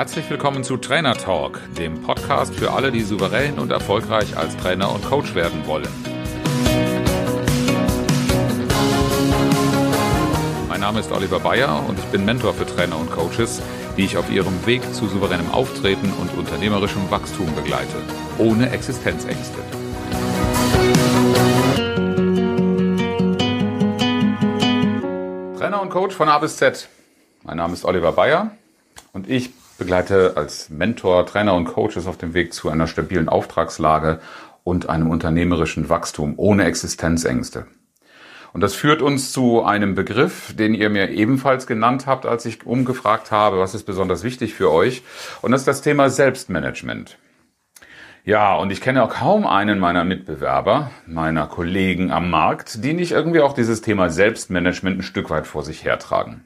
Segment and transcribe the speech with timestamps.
[0.00, 4.90] Herzlich willkommen zu Trainer Talk, dem Podcast für alle, die souverän und erfolgreich als Trainer
[4.90, 5.90] und Coach werden wollen.
[10.70, 13.60] Mein Name ist Oliver Bayer und ich bin Mentor für Trainer und Coaches,
[13.98, 17.98] die ich auf ihrem Weg zu souveränem Auftreten und unternehmerischem Wachstum begleite,
[18.38, 19.58] ohne Existenzängste.
[25.58, 26.88] Trainer und Coach von A bis Z.
[27.42, 28.52] Mein Name ist Oliver Bayer
[29.12, 34.20] und ich begleite als Mentor Trainer und Coaches auf dem Weg zu einer stabilen Auftragslage
[34.62, 37.66] und einem unternehmerischen Wachstum ohne Existenzängste.
[38.52, 42.66] Und das führt uns zu einem Begriff, den ihr mir ebenfalls genannt habt, als ich
[42.66, 45.02] umgefragt habe, was ist besonders wichtig für euch.
[45.40, 47.16] Und das ist das Thema Selbstmanagement.
[48.24, 53.12] Ja, und ich kenne auch kaum einen meiner Mitbewerber, meiner Kollegen am Markt, die nicht
[53.12, 56.44] irgendwie auch dieses Thema Selbstmanagement ein Stück weit vor sich hertragen.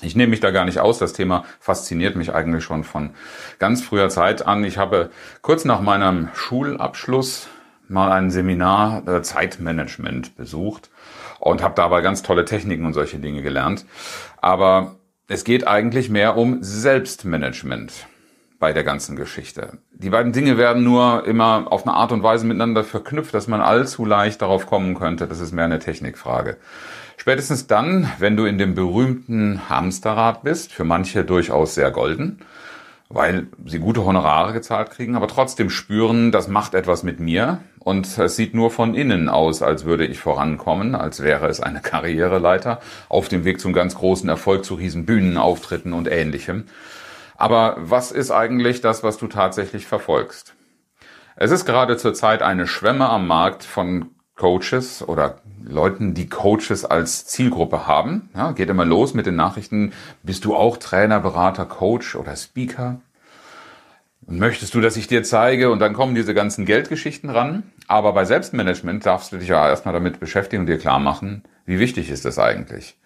[0.00, 0.98] Ich nehme mich da gar nicht aus.
[0.98, 3.10] Das Thema fasziniert mich eigentlich schon von
[3.58, 4.64] ganz früher Zeit an.
[4.64, 5.10] Ich habe
[5.42, 7.48] kurz nach meinem Schulabschluss
[7.88, 10.90] mal ein Seminar äh, Zeitmanagement besucht
[11.40, 13.86] und habe dabei ganz tolle Techniken und solche Dinge gelernt.
[14.40, 14.96] Aber
[15.26, 18.06] es geht eigentlich mehr um Selbstmanagement
[18.58, 19.78] bei der ganzen Geschichte.
[19.92, 23.60] Die beiden Dinge werden nur immer auf eine Art und Weise miteinander verknüpft, dass man
[23.60, 26.56] allzu leicht darauf kommen könnte, das ist mehr eine Technikfrage.
[27.18, 32.38] Spätestens dann, wenn du in dem berühmten Hamsterrad bist, für manche durchaus sehr golden,
[33.08, 38.16] weil sie gute Honorare gezahlt kriegen, aber trotzdem spüren, das macht etwas mit mir und
[38.18, 42.80] es sieht nur von innen aus, als würde ich vorankommen, als wäre es eine Karriereleiter
[43.08, 46.66] auf dem Weg zum ganz großen Erfolg zu riesen Bühnenauftritten und ähnlichem.
[47.36, 50.54] Aber was ist eigentlich das, was du tatsächlich verfolgst?
[51.34, 57.26] Es ist gerade zurzeit eine Schwemme am Markt von Coaches oder Leuten, die Coaches als
[57.26, 58.30] Zielgruppe haben.
[58.34, 63.00] Ja, geht immer los mit den Nachrichten, bist du auch Trainer, Berater, Coach oder Speaker?
[64.26, 65.70] Und möchtest du, dass ich dir zeige?
[65.70, 67.64] Und dann kommen diese ganzen Geldgeschichten ran.
[67.86, 71.78] Aber bei Selbstmanagement darfst du dich ja erstmal damit beschäftigen und dir klar machen, wie
[71.78, 72.96] wichtig ist das eigentlich?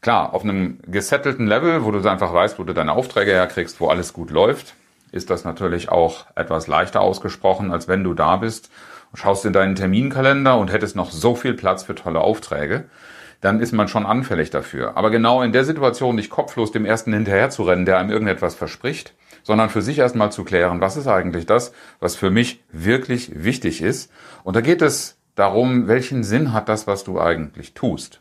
[0.00, 3.88] Klar, auf einem gesettelten Level, wo du einfach weißt, wo du deine Aufträge herkriegst, wo
[3.88, 4.74] alles gut läuft,
[5.12, 8.70] ist das natürlich auch etwas leichter ausgesprochen, als wenn du da bist
[9.14, 12.84] schaust in deinen Terminkalender und hättest noch so viel Platz für tolle Aufträge,
[13.40, 14.96] dann ist man schon anfällig dafür.
[14.96, 18.54] Aber genau in der Situation nicht kopflos dem ersten hinterher zu rennen, der einem irgendetwas
[18.54, 23.44] verspricht, sondern für sich erstmal zu klären, was ist eigentlich das, was für mich wirklich
[23.44, 24.10] wichtig ist.
[24.42, 28.20] Und da geht es darum, welchen Sinn hat das, was du eigentlich tust.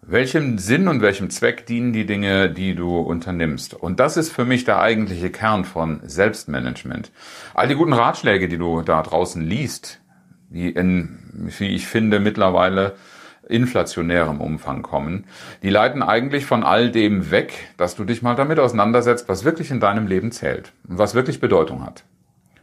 [0.00, 3.74] Welchem Sinn und welchem Zweck dienen die Dinge, die du unternimmst?
[3.74, 7.10] Und das ist für mich der eigentliche Kern von Selbstmanagement.
[7.52, 10.00] All die guten Ratschläge, die du da draußen liest,
[10.48, 11.18] die in,
[11.58, 12.94] wie ich finde, mittlerweile
[13.48, 15.26] inflationärem Umfang kommen,
[15.62, 19.70] die leiten eigentlich von all dem weg, dass du dich mal damit auseinandersetzt, was wirklich
[19.70, 22.04] in deinem Leben zählt und was wirklich Bedeutung hat.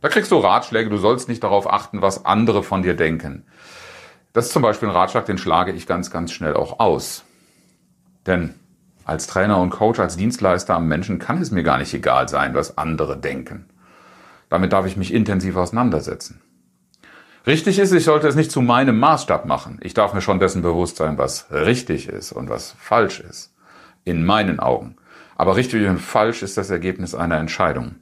[0.00, 3.46] Da kriegst du Ratschläge, du sollst nicht darauf achten, was andere von dir denken.
[4.32, 7.24] Das ist zum Beispiel ein Ratschlag, den schlage ich ganz, ganz schnell auch aus.
[8.26, 8.54] Denn
[9.04, 12.54] als Trainer und Coach, als Dienstleister am Menschen kann es mir gar nicht egal sein,
[12.54, 13.66] was andere denken.
[14.48, 16.40] Damit darf ich mich intensiv auseinandersetzen.
[17.46, 19.80] Richtig ist, ich sollte es nicht zu meinem Maßstab machen.
[19.82, 23.52] Ich darf mir schon dessen bewusst sein, was richtig ist und was falsch ist.
[24.04, 24.96] In meinen Augen.
[25.36, 27.96] Aber richtig und falsch ist das Ergebnis einer Entscheidung.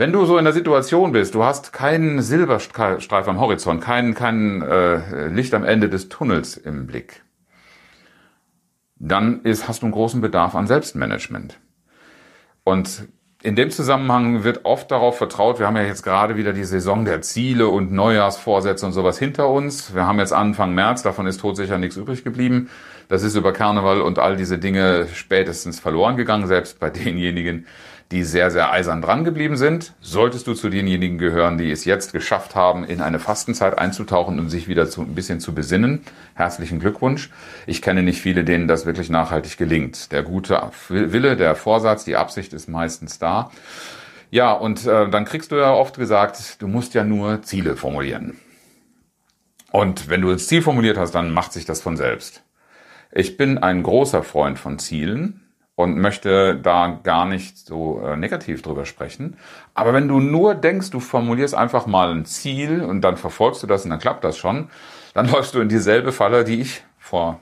[0.00, 4.62] Wenn du so in der Situation bist, du hast keinen Silberstreif am Horizont, kein, kein
[4.62, 7.22] äh, Licht am Ende des Tunnels im Blick,
[8.96, 11.60] dann ist, hast du einen großen Bedarf an Selbstmanagement.
[12.64, 13.08] Und
[13.42, 17.04] in dem Zusammenhang wird oft darauf vertraut, wir haben ja jetzt gerade wieder die Saison
[17.04, 19.94] der Ziele und Neujahrsvorsätze und sowas hinter uns.
[19.94, 22.70] Wir haben jetzt Anfang März, davon ist todsicher nichts übrig geblieben.
[23.10, 27.66] Das ist über Karneval und all diese Dinge spätestens verloren gegangen, selbst bei denjenigen,
[28.12, 29.94] die sehr, sehr eisern dran geblieben sind.
[30.00, 34.48] Solltest du zu denjenigen gehören, die es jetzt geschafft haben, in eine Fastenzeit einzutauchen und
[34.48, 36.02] sich wieder zu, ein bisschen zu besinnen,
[36.34, 37.30] herzlichen Glückwunsch.
[37.66, 40.12] Ich kenne nicht viele, denen das wirklich nachhaltig gelingt.
[40.12, 43.50] Der gute Wille, der Vorsatz, die Absicht ist meistens da.
[44.30, 48.38] Ja, und äh, dann kriegst du ja oft gesagt, du musst ja nur Ziele formulieren.
[49.72, 52.44] Und wenn du das Ziel formuliert hast, dann macht sich das von selbst.
[53.12, 55.40] Ich bin ein großer Freund von Zielen
[55.74, 59.36] und möchte da gar nicht so äh, negativ drüber sprechen.
[59.74, 63.66] Aber wenn du nur denkst, du formulierst einfach mal ein Ziel und dann verfolgst du
[63.66, 64.68] das und dann klappt das schon,
[65.14, 67.40] dann läufst du in dieselbe Falle, die ich vor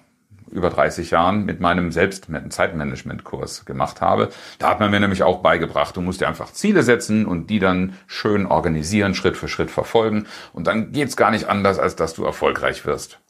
[0.50, 4.30] über 30 Jahren mit meinem Selbst Zeitmanagement-Kurs gemacht habe.
[4.58, 7.58] Da hat man mir nämlich auch beigebracht, du musst dir einfach Ziele setzen und die
[7.58, 10.26] dann schön organisieren, Schritt für Schritt verfolgen.
[10.54, 13.20] Und dann geht's gar nicht anders, als dass du erfolgreich wirst.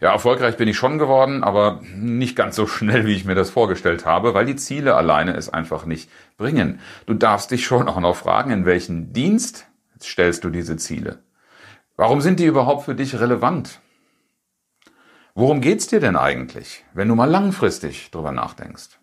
[0.00, 3.50] Ja, erfolgreich bin ich schon geworden, aber nicht ganz so schnell, wie ich mir das
[3.50, 6.80] vorgestellt habe, weil die Ziele alleine es einfach nicht bringen.
[7.06, 9.66] Du darfst dich schon auch noch fragen, in welchen Dienst
[10.02, 11.20] stellst du diese Ziele?
[11.96, 13.80] Warum sind die überhaupt für dich relevant?
[15.36, 18.98] Worum geht's dir denn eigentlich, wenn du mal langfristig drüber nachdenkst?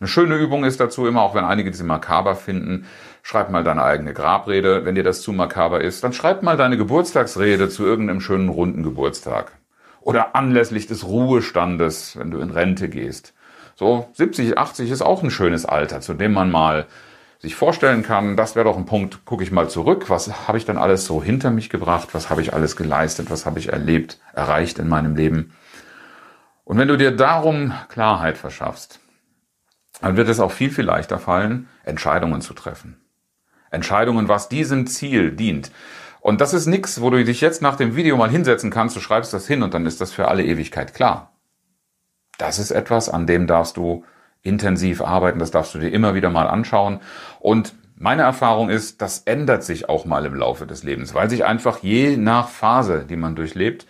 [0.00, 2.86] Eine schöne Übung ist dazu immer, auch wenn einige diese makaber finden,
[3.22, 4.84] schreib mal deine eigene Grabrede.
[4.84, 8.82] Wenn dir das zu makaber ist, dann schreib mal deine Geburtstagsrede zu irgendeinem schönen runden
[8.82, 9.52] Geburtstag.
[10.04, 13.32] Oder anlässlich des Ruhestandes, wenn du in Rente gehst.
[13.74, 16.86] So 70, 80 ist auch ein schönes Alter, zu dem man mal
[17.40, 20.64] sich vorstellen kann, das wäre doch ein Punkt, gucke ich mal zurück, was habe ich
[20.64, 24.18] dann alles so hinter mich gebracht, was habe ich alles geleistet, was habe ich erlebt,
[24.32, 25.52] erreicht in meinem Leben.
[26.64, 29.00] Und wenn du dir darum Klarheit verschaffst,
[30.00, 33.00] dann wird es auch viel, viel leichter fallen, Entscheidungen zu treffen.
[33.70, 35.70] Entscheidungen, was diesem Ziel dient.
[36.24, 39.00] Und das ist nichts, wo du dich jetzt nach dem Video mal hinsetzen kannst, du
[39.00, 41.34] schreibst das hin und dann ist das für alle Ewigkeit klar.
[42.38, 44.06] Das ist etwas, an dem darfst du
[44.40, 47.00] intensiv arbeiten, das darfst du dir immer wieder mal anschauen.
[47.40, 51.44] Und meine Erfahrung ist, das ändert sich auch mal im Laufe des Lebens, weil sich
[51.44, 53.86] einfach je nach Phase, die man durchlebt,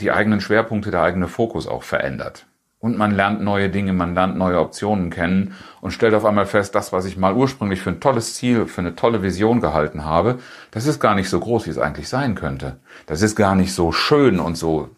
[0.00, 2.46] die eigenen Schwerpunkte, der eigene Fokus auch verändert.
[2.80, 6.74] Und man lernt neue Dinge, man lernt neue Optionen kennen und stellt auf einmal fest,
[6.74, 10.38] das, was ich mal ursprünglich für ein tolles Ziel, für eine tolle Vision gehalten habe,
[10.70, 12.76] das ist gar nicht so groß, wie es eigentlich sein könnte.
[13.04, 14.88] Das ist gar nicht so schön und so,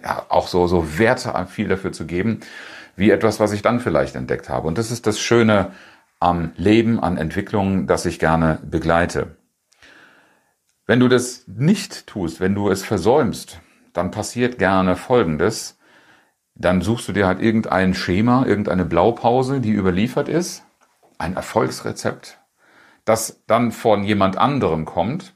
[0.00, 2.38] ja, auch so, so Werte viel dafür zu geben,
[2.94, 4.68] wie etwas, was ich dann vielleicht entdeckt habe.
[4.68, 5.72] Und das ist das Schöne
[6.20, 9.34] am Leben, an Entwicklungen, das ich gerne begleite.
[10.86, 13.60] Wenn du das nicht tust, wenn du es versäumst,
[13.92, 15.78] dann passiert gerne Folgendes
[16.54, 20.64] dann suchst du dir halt irgendein Schema, irgendeine Blaupause, die überliefert ist,
[21.18, 22.38] ein Erfolgsrezept,
[23.04, 25.34] das dann von jemand anderem kommt,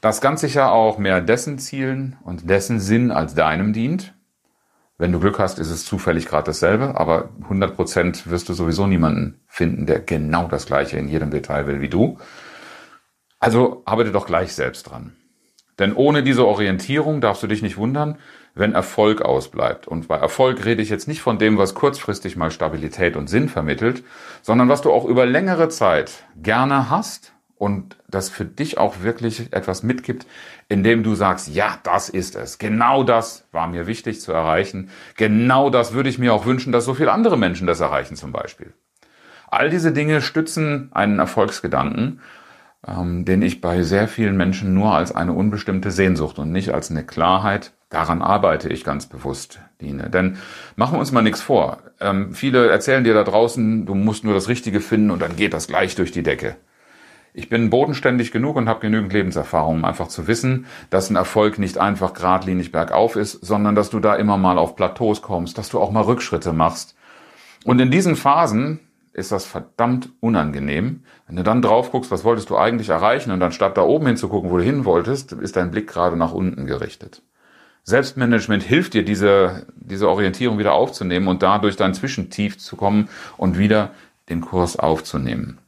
[0.00, 4.14] das ganz sicher auch mehr dessen Zielen und dessen Sinn als deinem dient.
[4.96, 9.40] Wenn du Glück hast, ist es zufällig gerade dasselbe, aber 100% wirst du sowieso niemanden
[9.46, 12.18] finden, der genau das gleiche in jedem Detail will wie du.
[13.38, 15.16] Also arbeite doch gleich selbst dran.
[15.78, 18.18] Denn ohne diese Orientierung darfst du dich nicht wundern,
[18.54, 19.86] wenn Erfolg ausbleibt.
[19.86, 23.48] Und bei Erfolg rede ich jetzt nicht von dem, was kurzfristig mal Stabilität und Sinn
[23.48, 24.02] vermittelt,
[24.42, 29.52] sondern was du auch über längere Zeit gerne hast und das für dich auch wirklich
[29.52, 30.26] etwas mitgibt,
[30.68, 32.58] indem du sagst, ja, das ist es.
[32.58, 34.90] Genau das war mir wichtig zu erreichen.
[35.16, 38.32] Genau das würde ich mir auch wünschen, dass so viele andere Menschen das erreichen zum
[38.32, 38.72] Beispiel.
[39.50, 42.20] All diese Dinge stützen einen Erfolgsgedanken
[42.86, 46.90] ähm, den ich bei sehr vielen Menschen nur als eine unbestimmte Sehnsucht und nicht als
[46.90, 50.10] eine Klarheit, daran arbeite ich ganz bewusst, diene.
[50.10, 50.38] Denn
[50.76, 51.78] machen wir uns mal nichts vor.
[52.00, 55.54] Ähm, viele erzählen dir da draußen, du musst nur das Richtige finden und dann geht
[55.54, 56.56] das gleich durch die Decke.
[57.34, 61.58] Ich bin bodenständig genug und habe genügend Lebenserfahrung, um einfach zu wissen, dass ein Erfolg
[61.58, 65.68] nicht einfach geradlinig bergauf ist, sondern dass du da immer mal auf Plateaus kommst, dass
[65.68, 66.96] du auch mal Rückschritte machst.
[67.64, 68.80] Und in diesen Phasen
[69.18, 71.02] ist das verdammt unangenehm.
[71.26, 74.06] Wenn du dann drauf guckst, was wolltest du eigentlich erreichen und dann statt da oben
[74.06, 77.22] hinzugucken, wo du hin wolltest, ist dein Blick gerade nach unten gerichtet.
[77.84, 83.58] Selbstmanagement hilft dir, diese, diese Orientierung wieder aufzunehmen und dadurch dein Zwischentief zu kommen und
[83.58, 83.90] wieder
[84.28, 85.58] den Kurs aufzunehmen.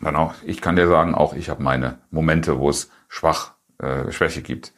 [0.00, 4.10] Dann auch, ich kann dir sagen, auch ich habe meine Momente, wo es schwach, äh,
[4.10, 4.72] Schwäche gibt.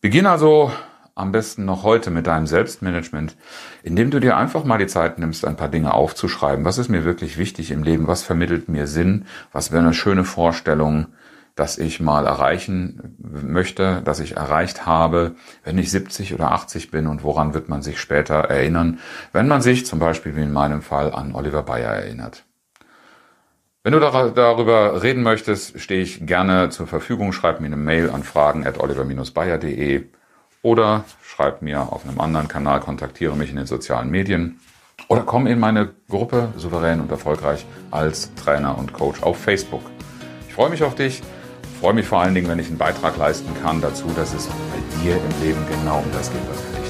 [0.00, 0.72] Beginn also
[1.14, 3.36] am besten noch heute mit deinem Selbstmanagement,
[3.82, 6.64] indem du dir einfach mal die Zeit nimmst, ein paar Dinge aufzuschreiben.
[6.64, 8.08] Was ist mir wirklich wichtig im Leben?
[8.08, 9.26] Was vermittelt mir Sinn?
[9.52, 11.06] Was wäre eine schöne Vorstellung,
[11.54, 17.06] dass ich mal erreichen möchte, dass ich erreicht habe, wenn ich 70 oder 80 bin
[17.06, 18.98] und woran wird man sich später erinnern,
[19.32, 22.44] wenn man sich zum Beispiel wie in meinem Fall an Oliver Bayer erinnert.
[23.84, 27.32] Wenn du darüber reden möchtest, stehe ich gerne zur Verfügung.
[27.32, 30.06] Schreib mir eine Mail an fragen at oliver-bayer.de
[30.64, 34.58] oder schreib mir auf einem anderen Kanal, kontaktiere mich in den sozialen Medien
[35.08, 39.82] oder komm in meine Gruppe Souverän und Erfolgreich als Trainer und Coach auf Facebook.
[40.48, 41.22] Ich freue mich auf dich,
[41.80, 45.02] freue mich vor allen Dingen, wenn ich einen Beitrag leisten kann dazu, dass es bei
[45.02, 46.83] dir im Leben genau um das geht, was für dich